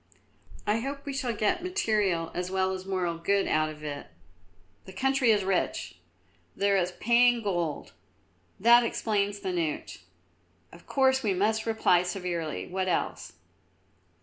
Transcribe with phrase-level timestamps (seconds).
[0.65, 4.07] "I hope we shall get material as well as moral good out of it.
[4.85, 5.99] The country is rich;
[6.55, 7.93] there is paying gold;
[8.59, 9.99] that explains the note.
[10.71, 12.65] Of course we must reply severely.
[12.65, 13.33] What else?"